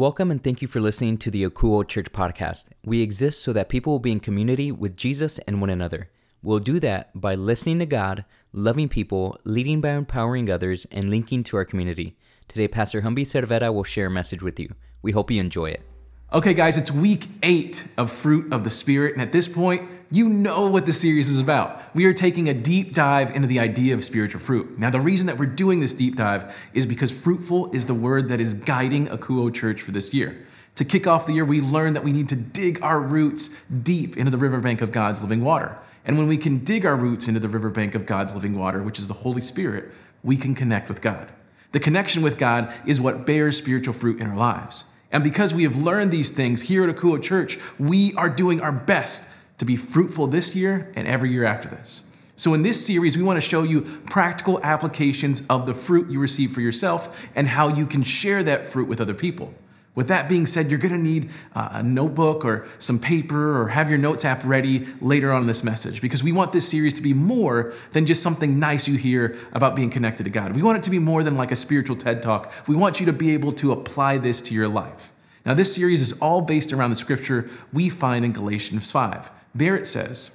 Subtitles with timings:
[0.00, 2.68] Welcome and thank you for listening to the Akuo Church Podcast.
[2.86, 6.08] We exist so that people will be in community with Jesus and one another.
[6.42, 11.44] We'll do that by listening to God, loving people, leading by empowering others, and linking
[11.44, 12.16] to our community.
[12.48, 14.70] Today, Pastor Humby Cervera will share a message with you.
[15.02, 15.82] We hope you enjoy it.
[16.32, 20.28] Okay, guys, it's week eight of Fruit of the Spirit, and at this point, you
[20.28, 21.80] know what the series is about.
[21.94, 24.76] We are taking a deep dive into the idea of spiritual fruit.
[24.78, 28.28] Now, the reason that we're doing this deep dive is because fruitful is the word
[28.28, 30.46] that is guiding Akuo Church for this year.
[30.76, 33.50] To kick off the year, we learned that we need to dig our roots
[33.82, 35.78] deep into the riverbank of God's living water.
[36.04, 38.98] And when we can dig our roots into the riverbank of God's living water, which
[38.98, 39.86] is the Holy Spirit,
[40.24, 41.30] we can connect with God.
[41.72, 44.84] The connection with God is what bears spiritual fruit in our lives.
[45.12, 48.72] And because we have learned these things here at Akuo Church, we are doing our
[48.72, 49.26] best
[49.60, 52.00] to be fruitful this year and every year after this.
[52.34, 56.18] So, in this series, we want to show you practical applications of the fruit you
[56.18, 59.52] receive for yourself and how you can share that fruit with other people.
[59.94, 63.68] With that being said, you're going to need uh, a notebook or some paper or
[63.68, 66.94] have your notes app ready later on in this message because we want this series
[66.94, 70.56] to be more than just something nice you hear about being connected to God.
[70.56, 72.50] We want it to be more than like a spiritual TED talk.
[72.66, 75.12] We want you to be able to apply this to your life.
[75.44, 79.30] Now, this series is all based around the scripture we find in Galatians 5.
[79.54, 80.32] There it says,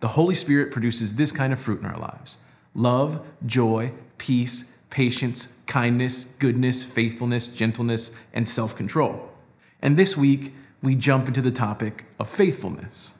[0.00, 2.38] the Holy Spirit produces this kind of fruit in our lives
[2.76, 9.28] love, joy, peace, patience, kindness, goodness, faithfulness, gentleness, and self control.
[9.82, 13.14] And this week, we jump into the topic of faithfulness.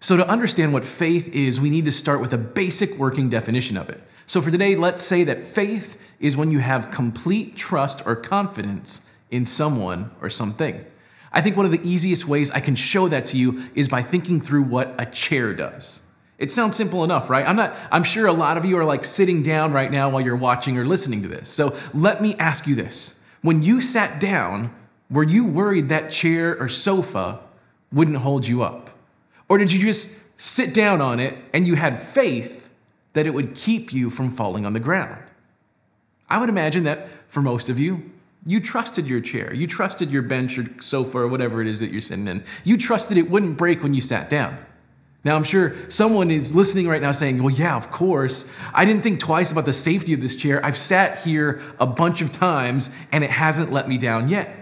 [0.00, 3.76] So, to understand what faith is, we need to start with a basic working definition
[3.76, 4.02] of it.
[4.26, 9.06] So, for today, let's say that faith is when you have complete trust or confidence
[9.30, 10.84] in someone or something.
[11.32, 14.02] I think one of the easiest ways I can show that to you is by
[14.02, 16.00] thinking through what a chair does.
[16.38, 17.46] It sounds simple enough, right?
[17.46, 20.22] I'm not I'm sure a lot of you are like sitting down right now while
[20.22, 21.48] you're watching or listening to this.
[21.48, 23.18] So let me ask you this.
[23.42, 24.74] When you sat down,
[25.10, 27.40] were you worried that chair or sofa
[27.92, 28.90] wouldn't hold you up?
[29.48, 32.68] Or did you just sit down on it and you had faith
[33.14, 35.24] that it would keep you from falling on the ground?
[36.30, 38.10] I would imagine that for most of you,
[38.46, 41.90] you trusted your chair, you trusted your bench or sofa or whatever it is that
[41.90, 42.44] you're sitting in.
[42.64, 44.58] You trusted it wouldn't break when you sat down.
[45.24, 48.50] Now, I'm sure someone is listening right now saying, Well, yeah, of course.
[48.72, 50.64] I didn't think twice about the safety of this chair.
[50.64, 54.54] I've sat here a bunch of times and it hasn't let me down yet.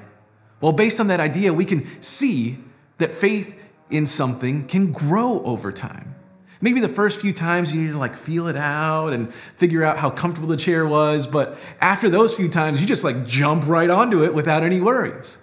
[0.61, 2.59] Well, based on that idea, we can see
[2.99, 3.55] that faith
[3.91, 6.16] in something can grow over time.
[6.61, 9.99] Maybe the first few times you need to like feel it out and figure out
[9.99, 13.91] how comfortable the chair was, but after those few times, you just like jump right
[13.91, 15.39] onto it without any worries.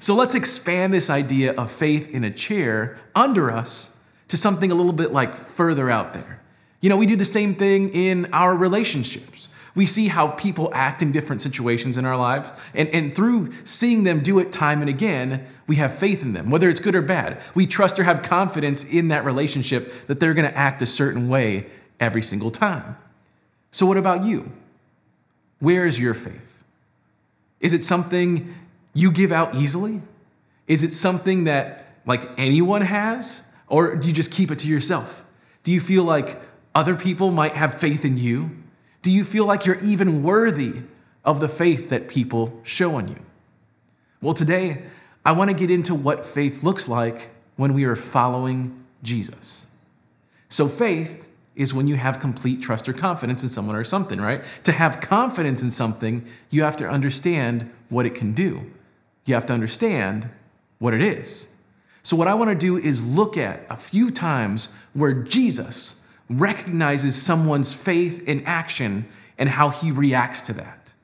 [0.00, 3.96] So let's expand this idea of faith in a chair under us
[4.28, 6.40] to something a little bit like further out there.
[6.80, 9.48] You know, we do the same thing in our relationships.
[9.74, 12.52] We see how people act in different situations in our lives.
[12.74, 16.50] And, and through seeing them do it time and again, we have faith in them,
[16.50, 17.40] whether it's good or bad.
[17.54, 21.28] We trust or have confidence in that relationship that they're going to act a certain
[21.28, 21.66] way
[22.00, 22.96] every single time.
[23.70, 24.52] So, what about you?
[25.60, 26.64] Where is your faith?
[27.60, 28.54] Is it something
[28.92, 30.02] you give out easily?
[30.66, 33.44] Is it something that like anyone has?
[33.68, 35.24] Or do you just keep it to yourself?
[35.62, 36.38] Do you feel like
[36.74, 38.50] other people might have faith in you?
[39.02, 40.76] Do you feel like you're even worthy
[41.24, 43.16] of the faith that people show on you?
[44.20, 44.82] Well, today,
[45.24, 49.66] I want to get into what faith looks like when we are following Jesus.
[50.48, 54.42] So, faith is when you have complete trust or confidence in someone or something, right?
[54.64, 58.70] To have confidence in something, you have to understand what it can do.
[59.26, 60.28] You have to understand
[60.78, 61.48] what it is.
[62.04, 67.20] So, what I want to do is look at a few times where Jesus recognizes
[67.20, 69.06] someone's faith in action
[69.38, 70.94] and how he reacts to that.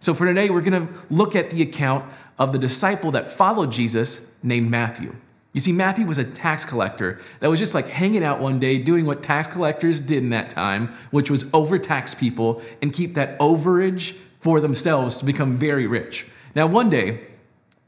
[0.00, 2.04] So for today, we're going to look at the account
[2.38, 5.14] of the disciple that followed Jesus named Matthew.
[5.52, 8.78] You see, Matthew was a tax collector that was just like hanging out one day
[8.78, 13.38] doing what tax collectors did in that time, which was overtax people and keep that
[13.40, 16.26] overage for themselves to become very rich.
[16.54, 17.22] Now, one day,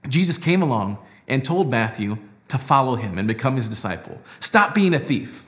[0.08, 4.18] Jesus came along and told Matthew to follow him and become his disciple.
[4.40, 5.46] Stop being a thief.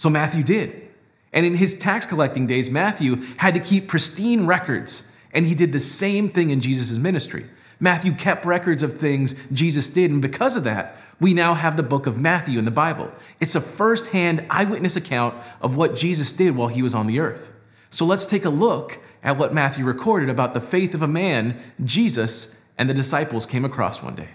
[0.00, 0.88] So Matthew did.
[1.30, 5.02] And in his tax collecting days, Matthew had to keep pristine records.
[5.34, 7.44] And he did the same thing in Jesus' ministry.
[7.78, 10.10] Matthew kept records of things Jesus did.
[10.10, 13.12] And because of that, we now have the book of Matthew in the Bible.
[13.42, 17.52] It's a firsthand eyewitness account of what Jesus did while he was on the earth.
[17.90, 21.60] So let's take a look at what Matthew recorded about the faith of a man
[21.84, 24.30] Jesus and the disciples came across one day.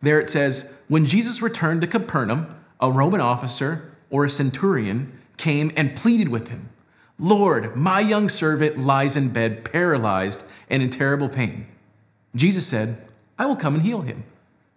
[0.00, 5.72] There it says, When Jesus returned to Capernaum, a Roman officer or a centurion, came
[5.76, 6.68] and pleaded with him
[7.18, 11.66] Lord, my young servant lies in bed, paralyzed and in terrible pain.
[12.36, 12.96] Jesus said,
[13.36, 14.22] I will come and heal him.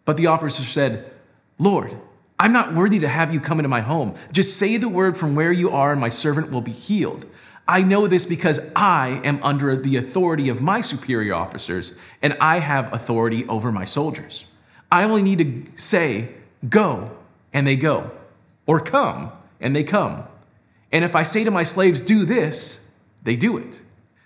[0.06, 1.12] But the officer said,
[1.60, 1.96] Lord,
[2.40, 4.16] I'm not worthy to have you come into my home.
[4.32, 7.26] Just say the word from where you are, and my servant will be healed.
[7.68, 11.94] I know this because I am under the authority of my superior officers,
[12.24, 14.46] and I have authority over my soldiers.
[14.92, 16.30] I only need to say,
[16.68, 17.12] Go,
[17.54, 18.10] and they go
[18.68, 19.32] or come,
[19.62, 20.24] and they come.
[20.92, 22.88] And if I say to my slaves, do this,
[23.24, 23.82] they do it.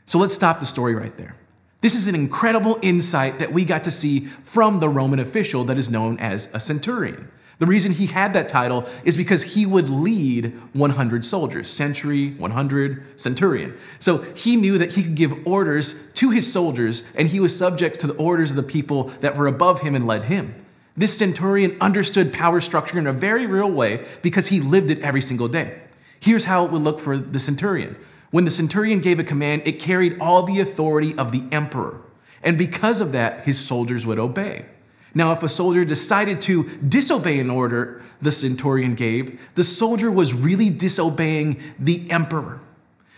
[0.06, 1.38] So let's stop the story right there.
[1.80, 5.78] This is an incredible insight that we got to see from the Roman official that
[5.78, 7.32] is known as a centurion.
[7.60, 13.20] The reason he had that title is because he would lead 100 soldiers, century, 100,
[13.20, 13.78] centurion.
[14.00, 18.00] So he knew that he could give orders to his soldiers, and he was subject
[18.00, 20.56] to the orders of the people that were above him and led him.
[21.02, 25.20] This centurion understood power structure in a very real way because he lived it every
[25.20, 25.80] single day.
[26.20, 27.96] Here's how it would look for the centurion.
[28.30, 32.00] When the centurion gave a command, it carried all the authority of the emperor.
[32.44, 34.68] And because of that, his soldiers would obey.
[35.16, 40.36] Now, if a soldier decided to disobey an order the centurion gave, the soldier was
[40.36, 42.60] really disobeying the emperor.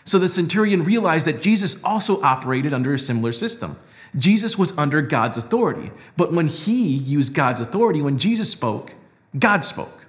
[0.05, 3.75] So the centurion realized that Jesus also operated under a similar system.
[4.17, 5.91] Jesus was under God's authority.
[6.17, 8.95] But when he used God's authority, when Jesus spoke,
[9.37, 10.07] God spoke.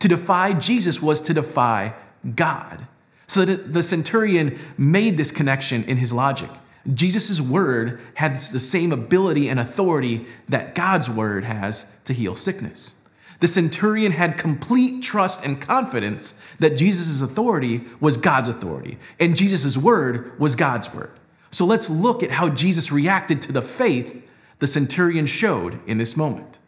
[0.00, 1.94] To defy Jesus was to defy
[2.36, 2.86] God.
[3.26, 6.50] So that the centurion made this connection in his logic.
[6.92, 12.94] Jesus' word has the same ability and authority that God's word has to heal sickness.
[13.40, 19.76] The centurion had complete trust and confidence that Jesus' authority was God's authority, and Jesus'
[19.76, 21.10] word was God's word.
[21.50, 24.22] So let's look at how Jesus reacted to the faith
[24.58, 26.58] the centurion showed in this moment.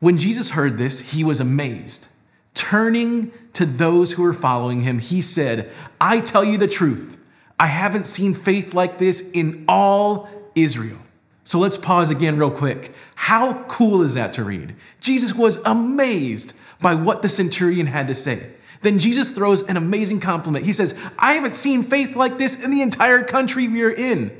[0.00, 2.08] When Jesus heard this, he was amazed.
[2.54, 7.18] Turning to those who were following him, he said, I tell you the truth.
[7.58, 10.98] I haven't seen faith like this in all Israel.
[11.44, 12.92] So let's pause again, real quick.
[13.14, 14.74] How cool is that to read?
[15.00, 18.42] Jesus was amazed by what the centurion had to say.
[18.82, 20.64] Then Jesus throws an amazing compliment.
[20.64, 24.36] He says, I haven't seen faith like this in the entire country we are in.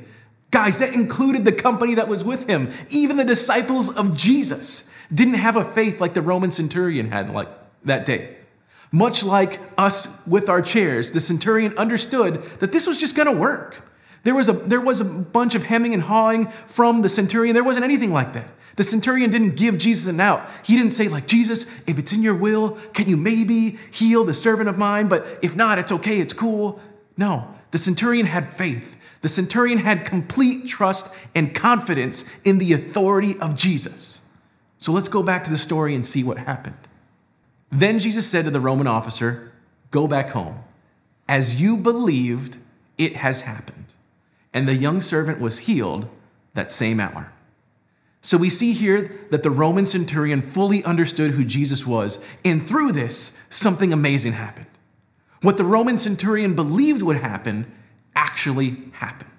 [0.51, 2.69] Guys, that included the company that was with him.
[2.89, 7.49] Even the disciples of Jesus didn't have a faith like the Roman centurion had like
[7.85, 8.35] that day.
[8.91, 13.37] Much like us with our chairs, the centurion understood that this was just going to
[13.41, 13.83] work.
[14.23, 17.53] There was, a, there was a bunch of hemming and hawing from the centurion.
[17.53, 18.49] There wasn't anything like that.
[18.75, 20.47] The centurion didn't give Jesus an out.
[20.63, 24.33] He didn't say, like, Jesus, if it's in your will, can you maybe heal the
[24.33, 25.07] servant of mine?
[25.07, 26.79] But if not, it's okay, it's cool.
[27.15, 28.95] No, the centurion had faith.
[29.21, 34.21] The centurion had complete trust and confidence in the authority of Jesus.
[34.77, 36.77] So let's go back to the story and see what happened.
[37.71, 39.51] Then Jesus said to the Roman officer,
[39.89, 40.59] Go back home.
[41.27, 42.57] As you believed,
[42.97, 43.76] it has happened
[44.57, 46.09] and the young servant was healed
[46.55, 47.31] that same hour.
[48.21, 52.93] So we see here that the Roman centurion fully understood who Jesus was, and through
[52.93, 54.65] this, something amazing happened.
[55.43, 57.71] What the Roman centurion believed would happen
[58.15, 59.29] actually happened.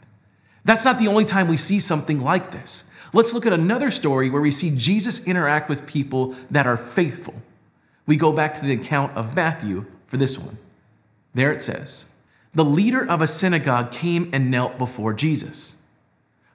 [0.64, 2.84] That's not the only time we see something like this.
[3.12, 7.34] Let's look at another story where we see Jesus interact with people that are faithful.
[8.06, 10.58] We go back to the account of Matthew for this one.
[11.34, 12.06] There it says,
[12.54, 15.76] the leader of a synagogue came and knelt before Jesus.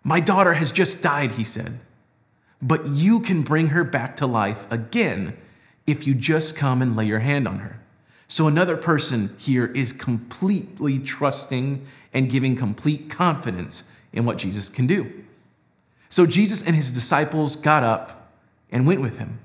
[0.04, 1.80] My daughter has just died, he said,
[2.62, 5.38] but you can bring her back to life again
[5.86, 7.80] if you just come and lay your hand on her.
[8.28, 14.88] So another person here is completely trusting and giving complete confidence in what Jesus can
[14.88, 15.12] do.
[16.10, 18.32] So Jesus and his disciples got up
[18.72, 19.40] and went with him.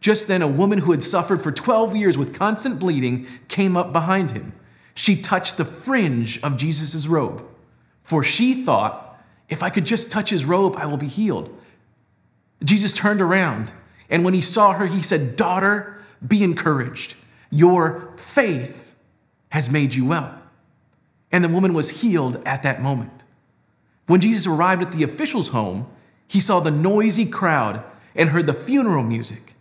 [0.00, 3.92] Just then, a woman who had suffered for 12 years with constant bleeding came up
[3.92, 4.52] behind him
[4.94, 7.44] she touched the fringe of Jesus' robe,
[8.02, 11.54] for she thought, if I could just touch his robe, I will be healed.
[12.62, 13.72] Jesus turned around,
[14.08, 17.14] and when he saw her, he said, Daughter, be encouraged.
[17.50, 18.94] Your faith
[19.50, 20.40] has made you well.
[21.32, 23.24] And the woman was healed at that moment.
[24.06, 25.88] When Jesus arrived at the official's home,
[26.28, 27.82] he saw the noisy crowd
[28.14, 29.54] and heard the funeral music.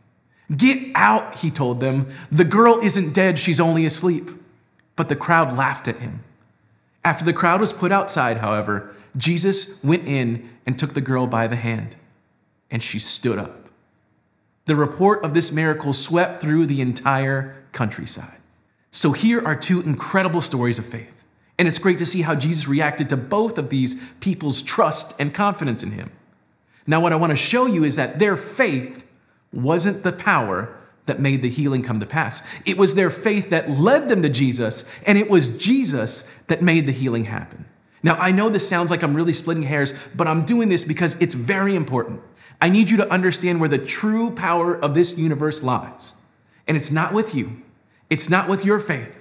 [0.56, 2.08] Get out, he told them.
[2.32, 4.30] The girl isn't dead, she's only asleep.
[4.96, 6.24] But the crowd laughed at him.
[7.04, 11.48] After the crowd was put outside, however, Jesus went in and took the girl by
[11.48, 11.96] the hand,
[12.72, 13.68] and she stood up.
[14.66, 18.38] The report of this miracle swept through the entire countryside.
[18.92, 21.26] So here are two incredible stories of faith,
[21.60, 25.34] and it's great to see how Jesus reacted to both of these people's trust and
[25.34, 26.12] confidence in him.
[26.88, 29.06] Now, what I want to show you is that their faith
[29.52, 32.42] wasn't the power that made the healing come to pass.
[32.66, 36.86] It was their faith that led them to Jesus, and it was Jesus that made
[36.88, 37.66] the healing happen.
[38.02, 41.20] Now, I know this sounds like I'm really splitting hairs, but I'm doing this because
[41.22, 42.22] it's very important.
[42.62, 46.16] I need you to understand where the true power of this universe lies.
[46.68, 47.62] And it's not with you,
[48.10, 49.20] it's not with your faith.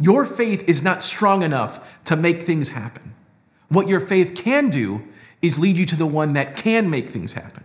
[0.00, 3.14] Your faith is not strong enough to make things happen.
[3.68, 5.06] What your faith can do
[5.40, 7.62] is lead you to the one that can make things happen.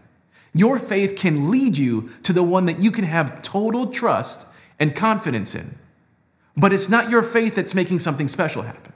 [0.57, 4.47] Your faith can lead you to the one that you can have total trust
[4.79, 5.77] and confidence in.
[6.55, 8.91] But it's not your faith that's making something special happen.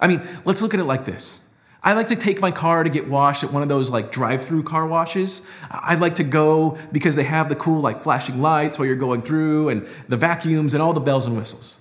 [0.00, 1.40] I mean, let's look at it like this.
[1.82, 4.62] I like to take my car to get washed at one of those like drive-through
[4.64, 5.42] car washes.
[5.70, 9.22] I like to go because they have the cool like flashing lights while you're going
[9.22, 11.78] through and the vacuums and all the bells and whistles.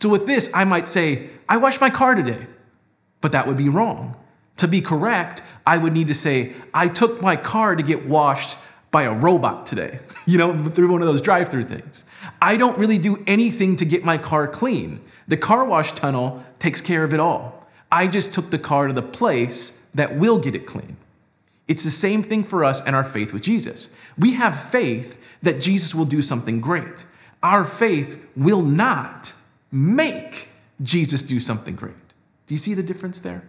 [0.00, 2.46] So with this, I might say, I washed my car today.
[3.20, 4.16] But that would be wrong.
[4.56, 5.42] To be correct,
[5.72, 8.58] I would need to say, I took my car to get washed
[8.90, 12.04] by a robot today, you know, through one of those drive through things.
[12.42, 14.98] I don't really do anything to get my car clean.
[15.28, 17.68] The car wash tunnel takes care of it all.
[17.92, 20.96] I just took the car to the place that will get it clean.
[21.68, 23.90] It's the same thing for us and our faith with Jesus.
[24.18, 27.06] We have faith that Jesus will do something great.
[27.44, 29.34] Our faith will not
[29.70, 30.48] make
[30.82, 32.08] Jesus do something great.
[32.48, 33.44] Do you see the difference there?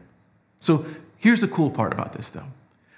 [0.60, 0.86] So
[1.22, 2.48] Here's the cool part about this, though.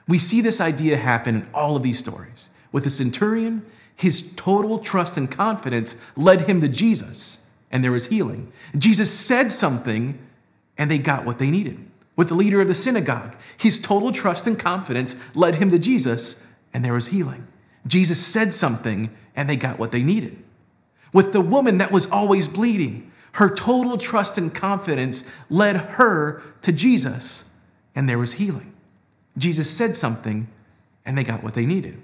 [0.07, 2.49] We see this idea happen in all of these stories.
[2.71, 8.07] With the centurion, his total trust and confidence led him to Jesus, and there was
[8.07, 8.49] healing.
[8.77, 10.17] Jesus said something,
[10.77, 11.77] and they got what they needed.
[12.15, 16.41] With the leader of the synagogue, his total trust and confidence led him to Jesus,
[16.73, 17.45] and there was healing.
[17.85, 20.41] Jesus said something, and they got what they needed.
[21.11, 26.71] With the woman that was always bleeding, her total trust and confidence led her to
[26.71, 27.49] Jesus,
[27.95, 28.73] and there was healing.
[29.37, 30.47] Jesus said something,
[31.05, 32.01] and they got what they needed.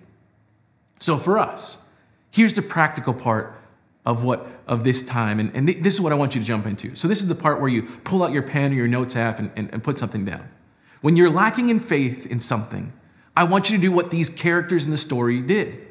[1.00, 1.84] So for us,
[2.32, 3.56] here's the practical part
[4.06, 6.48] of what of this time and, and th- this is what i want you to
[6.48, 8.88] jump into so this is the part where you pull out your pen or your
[8.88, 10.48] notes app and, and, and put something down
[11.02, 12.94] when you're lacking in faith in something
[13.36, 15.86] i want you to do what these characters in the story did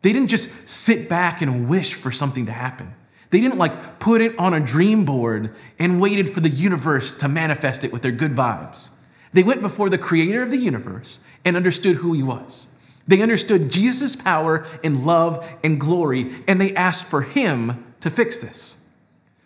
[0.00, 2.94] they didn't just sit back and wish for something to happen
[3.28, 7.28] they didn't like put it on a dream board and waited for the universe to
[7.28, 8.92] manifest it with their good vibes
[9.36, 12.68] they went before the creator of the universe and understood who he was.
[13.06, 18.38] They understood Jesus' power and love and glory, and they asked for him to fix
[18.38, 18.78] this.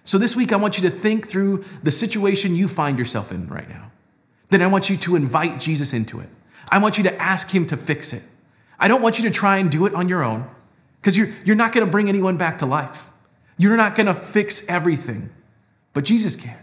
[0.04, 3.48] So, this week, I want you to think through the situation you find yourself in
[3.48, 3.90] right now.
[4.50, 6.28] Then, I want you to invite Jesus into it.
[6.68, 8.22] I want you to ask him to fix it.
[8.78, 10.48] I don't want you to try and do it on your own
[11.00, 13.10] because you're, you're not going to bring anyone back to life.
[13.58, 15.30] You're not going to fix everything,
[15.94, 16.58] but Jesus can.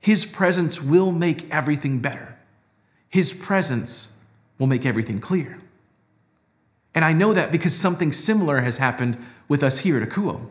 [0.00, 2.27] His presence will make everything better.
[3.08, 4.12] His presence
[4.58, 5.58] will make everything clear.
[6.94, 10.46] And I know that because something similar has happened with us here at Akuo.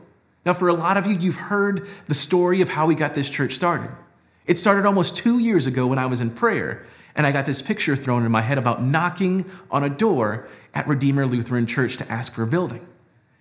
[0.45, 3.29] Now, for a lot of you, you've heard the story of how we got this
[3.29, 3.91] church started.
[4.45, 6.85] It started almost two years ago when I was in prayer,
[7.15, 10.87] and I got this picture thrown in my head about knocking on a door at
[10.87, 12.87] Redeemer Lutheran Church to ask for a building.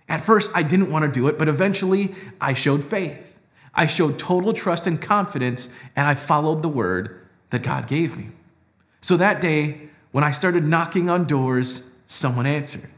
[0.08, 3.38] At first, I didn't want to do it, but eventually, I showed faith.
[3.73, 7.20] I showed total trust and confidence, and I followed the word
[7.50, 8.30] that God gave me.
[9.06, 12.88] So that day, when I started knocking on doors, someone answered.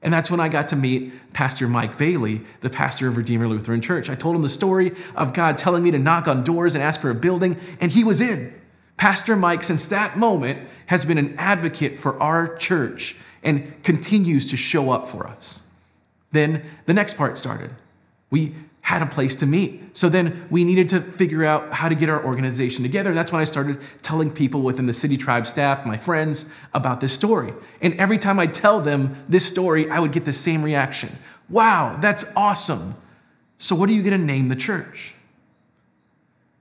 [0.00, 3.82] And that's when I got to meet Pastor Mike Bailey, the pastor of Redeemer Lutheran
[3.82, 4.08] Church.
[4.08, 7.02] I told him the story of God telling me to knock on doors and ask
[7.02, 8.54] for a building, and he was in.
[8.96, 14.56] Pastor Mike, since that moment, has been an advocate for our church and continues to
[14.56, 15.64] show up for us.
[16.30, 17.68] Then the next part started.
[18.30, 18.54] We
[18.92, 19.96] had a place to meet.
[19.96, 23.12] So then we needed to figure out how to get our organization together.
[23.14, 27.12] that's when I started telling people within the City Tribe staff, my friends, about this
[27.12, 27.52] story.
[27.80, 31.18] And every time I tell them this story, I would get the same reaction
[31.50, 32.94] Wow, that's awesome.
[33.58, 35.14] So, what are you going to name the church?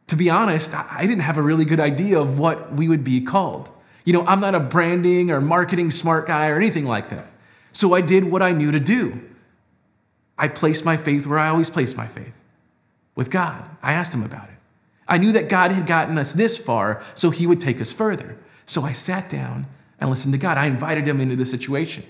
[0.07, 3.21] To be honest, I didn't have a really good idea of what we would be
[3.21, 3.69] called.
[4.03, 7.27] You know, I'm not a branding or marketing smart guy or anything like that.
[7.71, 9.21] So I did what I knew to do.
[10.41, 12.33] I placed my faith where I always place my faith
[13.13, 13.69] with God.
[13.83, 14.55] I asked him about it.
[15.07, 18.35] I knew that God had gotten us this far, so he would take us further.
[18.65, 19.67] So I sat down
[19.99, 20.57] and listened to God.
[20.57, 22.03] I invited him into the situation.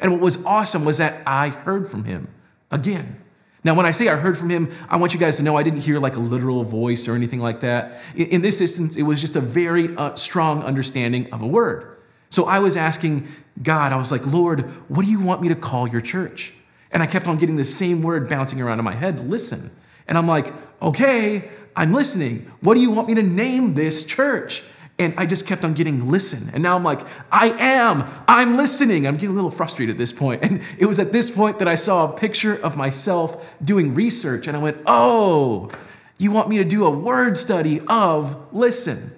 [0.00, 2.26] And what was awesome was that I heard from him
[2.72, 3.22] again.
[3.62, 5.62] Now, when I say I heard from him, I want you guys to know I
[5.62, 8.00] didn't hear like a literal voice or anything like that.
[8.16, 11.96] In this instance, it was just a very uh, strong understanding of a word.
[12.30, 13.28] So I was asking
[13.62, 16.52] God, I was like, Lord, what do you want me to call your church?
[16.92, 19.70] And I kept on getting the same word bouncing around in my head listen.
[20.08, 22.50] And I'm like, okay, I'm listening.
[22.60, 24.62] What do you want me to name this church?
[24.98, 26.48] And I just kept on getting listen.
[26.54, 27.00] And now I'm like,
[27.30, 29.06] I am, I'm listening.
[29.06, 30.42] I'm getting a little frustrated at this point.
[30.42, 34.46] And it was at this point that I saw a picture of myself doing research.
[34.46, 35.70] And I went, oh,
[36.18, 39.10] you want me to do a word study of listen.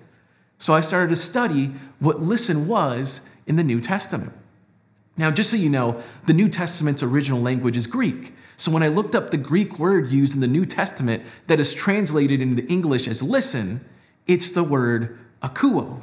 [0.56, 4.32] So I started to study what listen was in the New Testament.
[5.18, 8.32] Now, just so you know, the New Testament's original language is Greek.
[8.56, 11.74] So when I looked up the Greek word used in the New Testament that is
[11.74, 13.80] translated into English as listen,
[14.28, 16.02] it's the word akuo.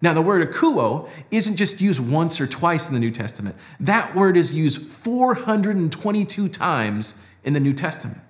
[0.00, 3.56] Now, the word akuo isn't just used once or twice in the New Testament.
[3.78, 8.20] That word is used 422 times in the New Testament.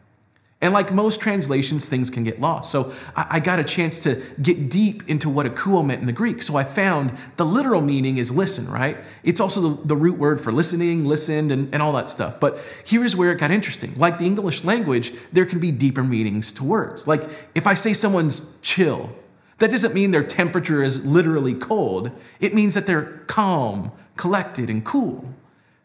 [0.61, 2.73] And like most translations, things can get lost.
[2.73, 6.43] So I, got a chance to get deep into what akuo meant in the Greek.
[6.43, 8.97] So I found the literal meaning is listen, right?
[9.23, 12.41] It's also the, the root word for listening, listened, and, and all that stuff.
[12.41, 13.95] But here is where it got interesting.
[13.97, 17.07] Like the English language, there can be deeper meanings to words.
[17.07, 17.23] Like
[17.55, 19.11] if I say someone's chill,
[19.59, 22.11] that doesn't mean their temperature is literally cold,
[22.41, 25.33] it means that they're calm, collected, and cool.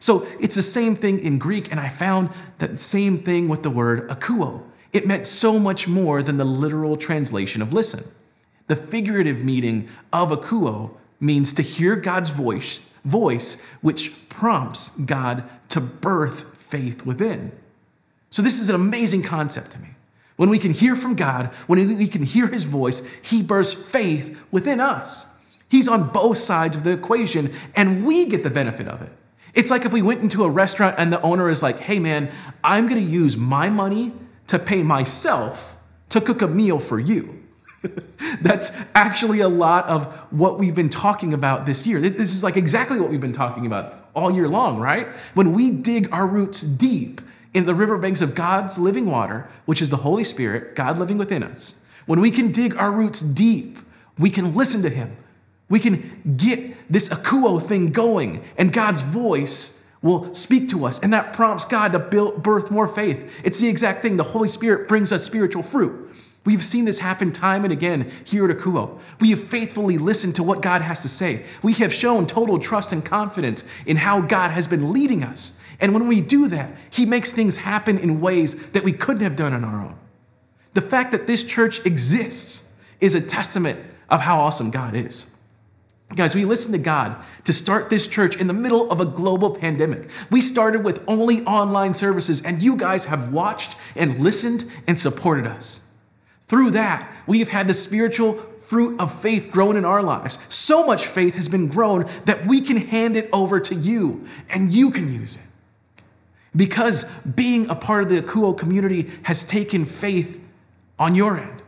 [0.04, 3.70] So it's the same thing in Greek, and I found that same thing with the
[3.70, 4.60] word akuo.
[4.92, 8.04] It meant so much more than the literal translation of listen.
[8.66, 15.80] The figurative meaning of akuo means to hear God's voice, voice which prompts God to
[15.80, 17.52] birth faith within.
[18.28, 19.88] So this is an amazing concept to me.
[20.36, 24.38] When we can hear from God, when we can hear his voice, he births faith
[24.50, 25.28] within us.
[25.70, 29.10] He's on both sides of the equation, and we get the benefit of it.
[29.54, 32.30] It's like if we went into a restaurant and the owner is like, hey man,
[32.62, 34.12] I'm gonna use my money
[34.48, 35.76] to pay myself
[36.08, 37.40] to cook a meal for you.
[38.42, 42.00] That's actually a lot of what we've been talking about this year.
[42.00, 45.06] This is like exactly what we've been talking about all year long, right?
[45.34, 47.20] When we dig our roots deep
[47.52, 51.42] in the riverbanks of God's living water, which is the Holy Spirit, God living within
[51.44, 53.78] us, when we can dig our roots deep,
[54.18, 55.16] we can listen to Him.
[55.68, 61.12] We can get this akuo thing going, and God's voice will speak to us, and
[61.14, 63.40] that prompts God to build, birth more faith.
[63.42, 64.16] It's the exact thing.
[64.16, 66.10] The Holy Spirit brings us spiritual fruit.
[66.44, 68.98] We've seen this happen time and again here at Akuo.
[69.18, 71.42] We have faithfully listened to what God has to say.
[71.62, 75.58] We have shown total trust and confidence in how God has been leading us.
[75.80, 79.36] And when we do that, He makes things happen in ways that we couldn't have
[79.36, 79.96] done on our own.
[80.74, 83.78] The fact that this church exists is a testament
[84.10, 85.30] of how awesome God is.
[86.14, 89.54] Guys, we listened to God to start this church in the middle of a global
[89.56, 90.06] pandemic.
[90.30, 95.46] We started with only online services, and you guys have watched and listened and supported
[95.46, 95.80] us.
[96.46, 100.38] Through that, we have had the spiritual fruit of faith grown in our lives.
[100.48, 104.70] So much faith has been grown that we can hand it over to you, and
[104.72, 106.02] you can use it.
[106.54, 110.38] Because being a part of the Akuo community has taken faith
[110.98, 111.63] on your end.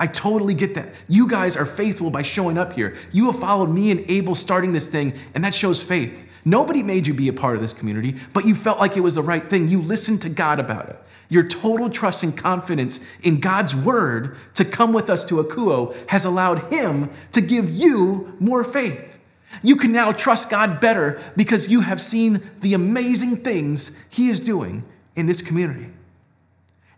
[0.00, 0.88] I totally get that.
[1.10, 2.96] You guys are faithful by showing up here.
[3.12, 6.24] You have followed me and Abel starting this thing, and that shows faith.
[6.42, 9.14] Nobody made you be a part of this community, but you felt like it was
[9.14, 9.68] the right thing.
[9.68, 10.98] You listened to God about it.
[11.28, 16.24] Your total trust and confidence in God's word to come with us to Akuo has
[16.24, 19.18] allowed Him to give you more faith.
[19.62, 24.40] You can now trust God better because you have seen the amazing things He is
[24.40, 24.82] doing
[25.14, 25.88] in this community.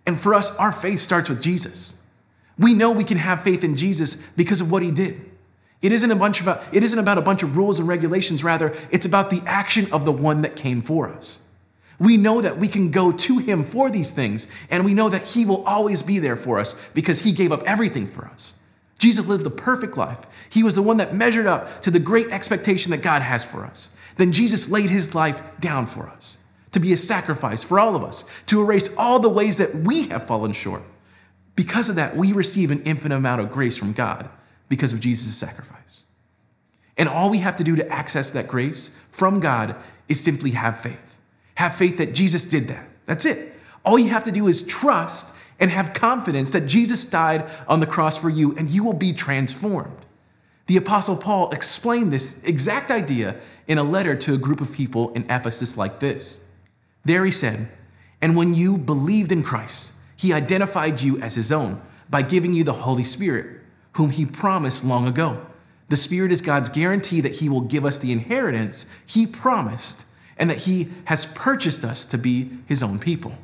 [0.07, 1.97] And for us, our faith starts with Jesus.
[2.59, 5.29] We know we can have faith in Jesus because of what he did.
[5.81, 8.75] It isn't, a bunch about, it isn't about a bunch of rules and regulations, rather,
[8.93, 11.41] it's about the action of the one that came for us.
[11.99, 15.23] We know that we can go to him for these things, and we know that
[15.23, 18.55] he will always be there for us because he gave up everything for us.
[19.01, 20.19] Jesus lived the perfect life.
[20.51, 23.65] He was the one that measured up to the great expectation that God has for
[23.65, 23.91] us.
[24.17, 26.39] Then Jesus laid his life down for us
[26.71, 30.09] to be a sacrifice for all of us, to erase all the ways that we
[30.09, 30.83] have fallen short
[31.57, 34.29] because of that, we receive an infinite amount of grace from God
[34.69, 36.03] because of Jesus' sacrifice.
[36.97, 39.77] And all we have to do to access that grace from God
[40.09, 41.19] is simply have faith.
[41.57, 42.87] Have faith that Jesus did that.
[43.05, 43.53] That's it.
[43.85, 47.87] All you have to do is trust and have confidence that Jesus died on the
[47.87, 50.07] cross for you and you will be transformed.
[50.67, 53.37] The Apostle Paul explained this exact idea
[53.67, 56.45] in a letter to a group of people in Ephesus like this.
[57.05, 57.69] There he said,
[58.21, 59.92] And when you believed in Christ,
[60.23, 63.59] he identified you as his own by giving you the Holy Spirit,
[63.95, 65.45] whom he promised long ago.
[65.89, 70.05] The Spirit is God's guarantee that he will give us the inheritance he promised
[70.37, 73.37] and that he has purchased us to be his own people.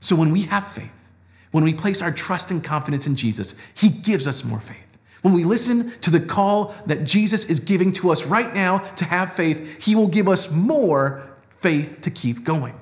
[0.00, 1.10] So when we have faith,
[1.52, 4.98] when we place our trust and confidence in Jesus, he gives us more faith.
[5.22, 9.06] When we listen to the call that Jesus is giving to us right now to
[9.06, 12.78] have faith, he will give us more faith to keep going.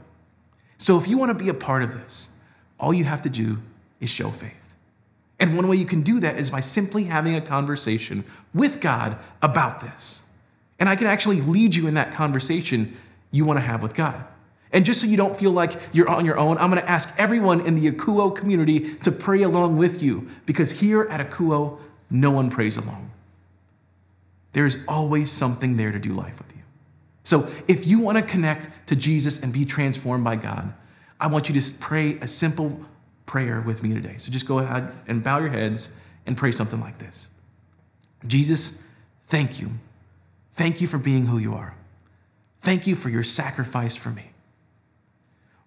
[0.76, 2.30] So if you want to be a part of this,
[2.78, 3.58] all you have to do
[4.00, 4.52] is show faith.
[5.40, 9.18] And one way you can do that is by simply having a conversation with God
[9.42, 10.22] about this.
[10.80, 12.96] And I can actually lead you in that conversation
[13.30, 14.24] you want to have with God.
[14.72, 17.12] And just so you don't feel like you're on your own, I'm going to ask
[17.18, 21.78] everyone in the Akuo community to pray along with you because here at Akuo,
[22.10, 23.10] no one prays alone.
[24.52, 26.62] There is always something there to do life with you.
[27.24, 30.72] So if you want to connect to Jesus and be transformed by God,
[31.20, 32.80] I want you to pray a simple
[33.26, 34.14] prayer with me today.
[34.18, 35.90] So just go ahead and bow your heads
[36.26, 37.28] and pray something like this
[38.26, 38.82] Jesus,
[39.26, 39.70] thank you.
[40.52, 41.76] Thank you for being who you are.
[42.60, 44.30] Thank you for your sacrifice for me.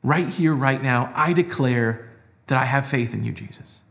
[0.03, 2.09] Right here, right now, I declare
[2.47, 3.83] that I have faith in you, Jesus.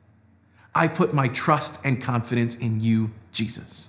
[0.75, 3.89] I put my trust and confidence in you, Jesus.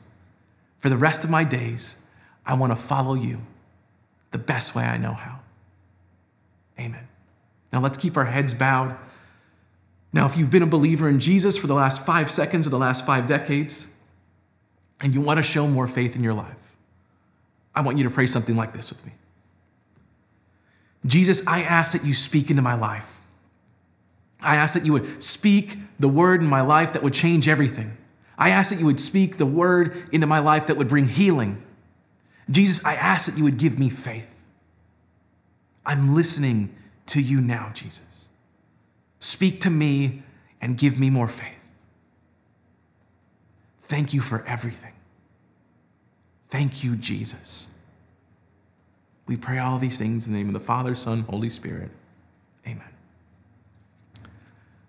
[0.80, 1.98] For the rest of my days,
[2.46, 3.42] I want to follow you
[4.32, 5.40] the best way I know how.
[6.80, 7.08] Amen.
[7.72, 8.96] Now let's keep our heads bowed.
[10.14, 12.78] Now, if you've been a believer in Jesus for the last five seconds or the
[12.78, 13.88] last five decades,
[15.00, 16.56] and you want to show more faith in your life,
[17.74, 19.14] I want you to pray something like this with me
[21.06, 23.20] Jesus, I ask that you speak into my life.
[24.42, 27.96] I ask that you would speak the word in my life that would change everything.
[28.38, 31.62] I ask that you would speak the word into my life that would bring healing.
[32.50, 34.28] Jesus, I ask that you would give me faith.
[35.86, 36.76] I'm listening
[37.12, 38.30] to you now, Jesus.
[39.20, 40.24] Speak to me
[40.62, 41.56] and give me more faith.
[43.84, 44.94] Thank you for everything.
[46.50, 47.68] Thank you, Jesus.
[49.28, 51.92] We pray all these things in the name of the Father, Son, Holy Spirit.
[52.66, 52.82] Amen.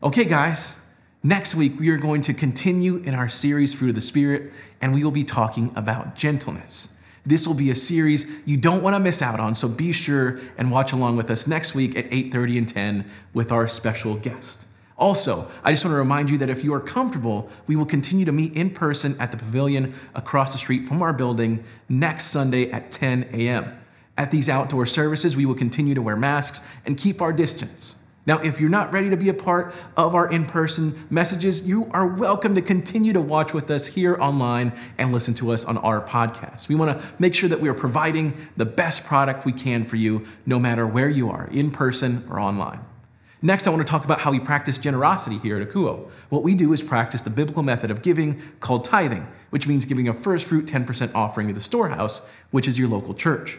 [0.01, 0.77] Okay, guys,
[1.25, 4.95] next week we are going to continue in our series, Fruit of the Spirit, and
[4.95, 6.89] we will be talking about gentleness.
[7.25, 10.41] This will be a series you don't want to miss out on, so be sure
[10.59, 14.67] and watch along with us next week at 8:30 and 10 with our special guest.
[14.99, 18.25] Also, I just want to remind you that if you are comfortable, we will continue
[18.25, 22.71] to meet in person at the pavilion across the street from our building next Sunday
[22.73, 23.73] at 10 a.m.
[24.19, 27.97] At these outdoor services, we will continue to wear masks and keep our distance.
[28.25, 31.91] Now, if you're not ready to be a part of our in person messages, you
[31.93, 35.77] are welcome to continue to watch with us here online and listen to us on
[35.79, 36.69] our podcast.
[36.69, 39.97] We want to make sure that we are providing the best product we can for
[39.97, 42.79] you, no matter where you are, in person or online.
[43.45, 46.09] Next, I want to talk about how we practice generosity here at Akuo.
[46.29, 50.07] What we do is practice the biblical method of giving called tithing, which means giving
[50.07, 53.59] a first fruit 10% offering to the storehouse, which is your local church.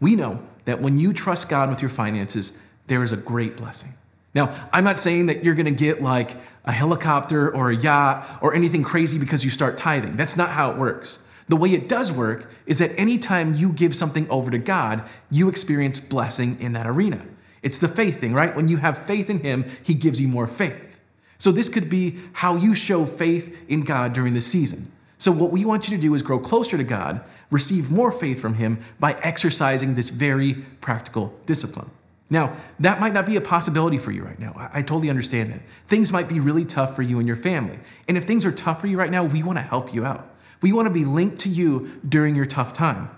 [0.00, 3.90] We know that when you trust God with your finances, there is a great blessing.
[4.34, 6.32] Now, I'm not saying that you're going to get like
[6.64, 10.16] a helicopter or a yacht or anything crazy because you start tithing.
[10.16, 11.20] That's not how it works.
[11.46, 15.48] The way it does work is that anytime you give something over to God, you
[15.48, 17.24] experience blessing in that arena.
[17.62, 18.54] It's the faith thing, right?
[18.56, 21.00] When you have faith in Him, He gives you more faith.
[21.38, 24.90] So, this could be how you show faith in God during the season.
[25.18, 28.40] So, what we want you to do is grow closer to God, receive more faith
[28.40, 31.90] from Him by exercising this very practical discipline.
[32.30, 34.54] Now, that might not be a possibility for you right now.
[34.56, 35.60] I, I totally understand that.
[35.86, 37.78] Things might be really tough for you and your family.
[38.08, 40.34] And if things are tough for you right now, we want to help you out.
[40.62, 43.10] We want to be linked to you during your tough time.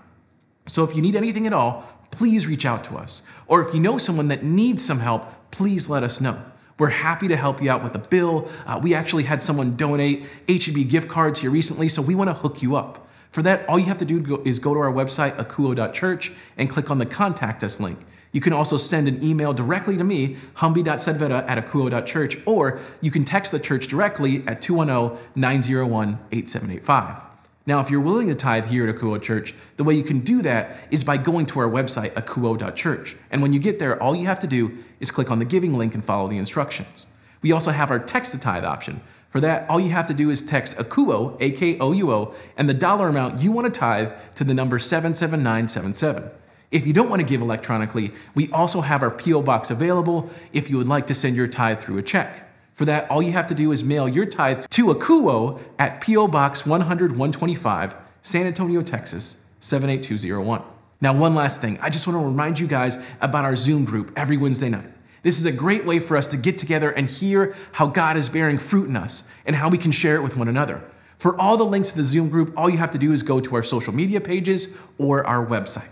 [0.67, 3.21] So if you need anything at all, please reach out to us.
[3.47, 6.41] Or if you know someone that needs some help, please let us know.
[6.77, 8.49] We're happy to help you out with a bill.
[8.65, 12.33] Uh, we actually had someone donate HEB gift cards here recently, so we want to
[12.35, 13.07] hook you up.
[13.31, 16.91] For that, all you have to do is go to our website, akuo.church, and click
[16.91, 17.99] on the Contact Us link.
[18.31, 23.23] You can also send an email directly to me, humby.sedveta at akuo.church, or you can
[23.23, 27.27] text the church directly at 210 901 8785.
[27.65, 30.41] Now, if you're willing to tithe here at Akuo Church, the way you can do
[30.41, 33.17] that is by going to our website, akuo.church.
[33.29, 35.77] And when you get there, all you have to do is click on the giving
[35.77, 37.07] link and follow the instructions.
[37.41, 39.01] We also have our text to tithe option.
[39.27, 42.33] For that, all you have to do is text AKUO, A K O U O,
[42.55, 46.31] and the dollar amount you want to tithe to the number 77977.
[46.69, 49.41] If you don't want to give electronically, we also have our P.O.
[49.41, 52.49] Box available if you would like to send your tithe through a check.
[52.73, 56.27] For that, all you have to do is mail your tithe to Akuo at P.O.
[56.27, 60.61] Box 100 125, San Antonio, Texas 78201.
[60.99, 64.11] Now, one last thing, I just want to remind you guys about our Zoom group
[64.17, 64.89] every Wednesday night.
[65.23, 68.27] This is a great way for us to get together and hear how God is
[68.29, 70.81] bearing fruit in us and how we can share it with one another.
[71.17, 73.39] For all the links to the Zoom group, all you have to do is go
[73.39, 75.87] to our social media pages or our website.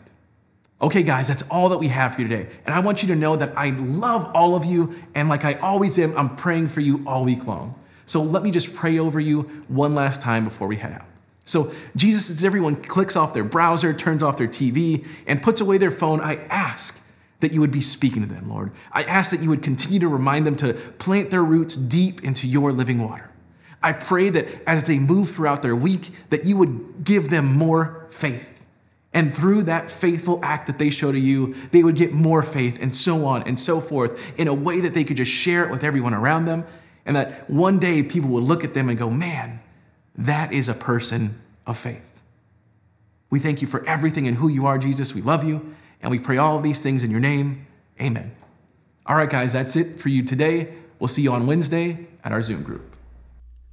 [0.81, 2.49] Okay, guys, that's all that we have for you today.
[2.65, 4.93] And I want you to know that I love all of you.
[5.13, 7.75] And like I always am, I'm praying for you all week long.
[8.05, 11.05] So let me just pray over you one last time before we head out.
[11.47, 15.77] So, Jesus, as everyone clicks off their browser, turns off their TV, and puts away
[15.77, 16.99] their phone, I ask
[17.39, 18.71] that you would be speaking to them, Lord.
[18.91, 22.47] I ask that you would continue to remind them to plant their roots deep into
[22.47, 23.29] your living water.
[23.81, 28.07] I pray that as they move throughout their week, that you would give them more
[28.09, 28.54] faith
[29.15, 32.80] and through that faithful act that they show to you, they would get more faith
[32.82, 35.71] and so on and so forth in a way that they could just share it
[35.71, 36.65] with everyone around them.
[37.06, 39.62] And that one day people would look at them and go, man,
[40.17, 42.01] that is a person of faith.
[43.30, 45.15] We thank you for everything and who you are, Jesus.
[45.15, 45.73] We love you.
[46.01, 47.65] And we pray all these things in your name.
[48.01, 48.34] Amen.
[49.06, 50.73] All right, guys, that's it for you today.
[50.99, 52.94] We'll see you on Wednesday at our Zoom group.